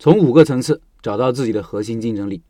[0.00, 2.40] 从五个层次找到自己的核心竞争力。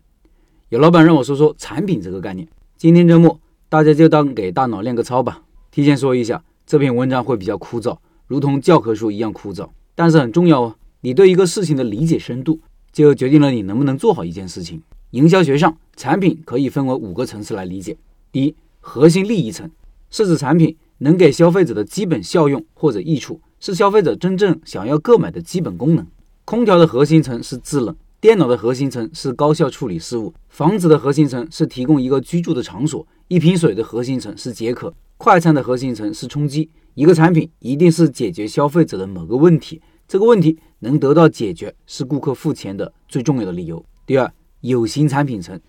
[0.69, 3.41] 有老板让我说说产品这个概念，今天周末
[3.71, 5.43] 大家就当给大脑练个操吧。
[5.71, 10.77] 提前说一下，这篇文章会比较枯燥，如同教科书一样枯燥，但是很重要哦。
[11.01, 12.61] 你对一个事情的理解深度，
[12.93, 14.83] 就决定了你能不能做好一件事情。
[15.13, 17.97] 营销学上，产品可以分为五个层次来理解。
[18.31, 19.71] 第一，核心利益层，
[20.11, 26.07] 是指产品能给消费者的基本效用或者益处，是消费者真正想要购买的基本功能。
[26.49, 27.95] 空调的核心层是制冷。
[28.23, 36.71] 电脑的核心层是高效处理事务，房子的核心层是提供一个居住的场所，一瓶水的核心层是解渴，快餐的核心层是充饥。
[36.95, 43.85] 一个产品一定是解决消费者的某个问题，这个问题能得到解决是顾客付钱的最重要的理由。
[44.07, 45.61] 第二，有形产品层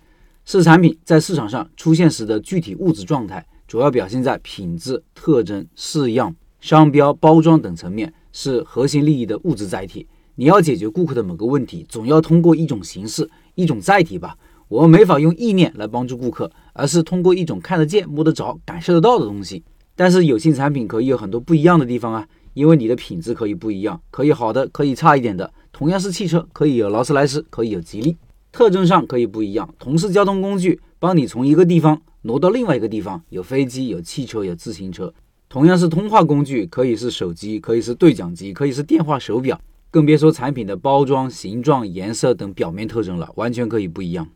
[0.46, 10.06] 是产品在市场上出现时的具体物质状态，主要表现在品质特征、式样、商标、包装等层面，是核心利益的物质载体。
[10.40, 14.38] 你要解决顾客的某个问题，总要通过一种形式、一种载体吧。
[14.68, 19.62] 我们没法用意念来帮助顾客，而是通过一种看得见、摸得着、感受得到的东西。
[19.94, 25.52] 但是有性产品可以有很多不一样的地方啊，因为你的品质可以不一样，可以好的，可以差一点的。
[25.74, 28.16] 同样是汽车，可以有劳斯莱斯，可以有吉利，
[28.50, 29.68] 特征上可以不一样。
[29.78, 35.12] 同是交通工具，帮你从一个地方挪到另外一个地方，有飞机，有汽车，有自行车。
[35.50, 39.60] 同样是通话工具，可以是手机，可以是对讲机，可以是电话手表。
[39.92, 44.28] 更别说产品的包装、形状、颜色等表面特征了，完全可以不一样。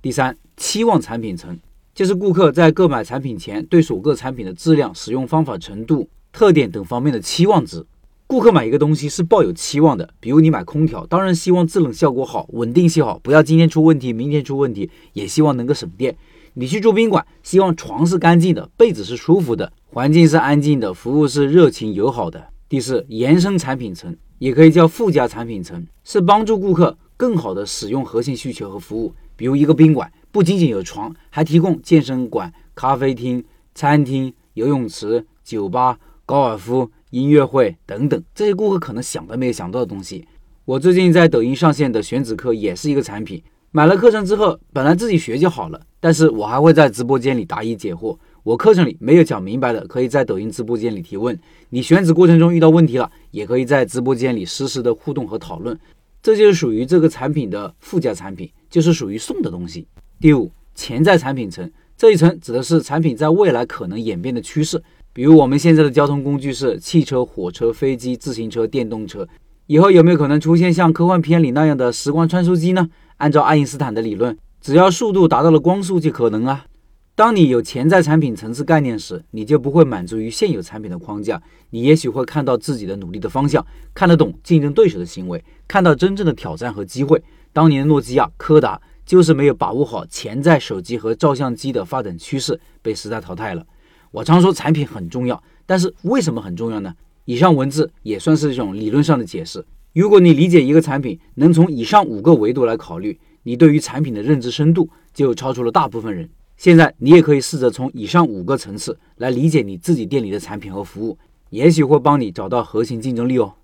[0.00, 1.58] 第三，期望产品层
[1.94, 7.84] 就是顾客在购买产品前对首个产品的质量、使用方法、程度、特点等方面的期望值。
[8.26, 16.16] 顾客买一个东西是抱有期望的，比如你买空调，当然希望制冷效果好、稳定性好，不要今天出问题、明天出问题，也希望能够省电。
[16.54, 22.42] 你去住宾馆，希望床是干净的，被子是舒服的，环境是安静的，服务是热情友好的。
[22.70, 24.16] 第四，延伸产品层。
[24.42, 29.14] 也可以叫附加产品层，是帮助顾客更好的使用核心需求和服务。
[29.36, 40.26] 比如一个宾馆，不仅仅有床，还提供健身馆、咖啡厅、餐厅、游泳池、酒吧、高尔夫、音乐会等等，这些顾客可能想都没有想到的东西。
[40.64, 48.18] 我最近在抖音上线的选址课也是一个产品，买了课程之后，本来自己学就好了，但是我还会在直播间里答疑解惑。
[48.44, 51.38] 我课程里没有讲明白的，可以在抖音直播间里提问。
[51.70, 55.78] 你选址过程中遇到问题了，也可以在直播间里实时的互动和讨论。
[56.20, 59.86] 这就是属于这个产品的附加产品，就是属于送的东西。
[60.18, 64.82] 第五，潜在产品层，这一层指的是产品在未来可能演变的趋势。
[65.12, 69.28] 比如我们现在的交通工具是汽车、火车、飞机、自行车、电动车，
[69.68, 72.88] 以后有没有可能出现像科幻片里那样的时光穿梭机呢？
[73.18, 76.66] 按照爱因斯坦的理论，只要速度达到了光速就可能啊。
[77.14, 87.22] 当你有潜在产品层次概念时，你就不会满足于现有产品的框架，你也许会看到自己的努力的方向，看得懂竞争对手的行为，看到真正的挑战和机会。
[87.52, 93.66] 当年的诺基亚、柯达就是没有把握好潜在手机和照相机的发展趋势，被时代淘汰了。
[94.10, 96.94] 我常说产品很重要，但是为什么很重要呢？
[97.26, 99.62] 以上文字也算是一种理论上的解释。
[99.92, 106.30] 如果你理解一个产品，能从以上五个维度来考虑，你对于产品的认知深度就超出了大部分人。
[106.62, 111.18] 现在你也可以试着从以上五个层次来理解你自己店里的产品和服务，
[111.50, 113.54] 也许会帮你找到核心竞争力哦。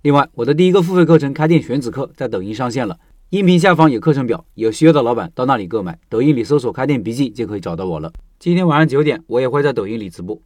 [0.00, 2.98] 另外，我的第一个付费课程《开店选址课》在抖音上线了，
[3.30, 5.96] 音频下方有课程表，有需要的老板到那里购买。
[6.08, 8.12] 抖音里搜索“开店笔记”就可以找到我了。
[8.40, 10.36] 今天晚上九点，我也会在抖音里直播。